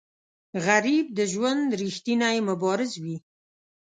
[0.65, 3.17] غریب د ژوند ریښتینی مبارز وي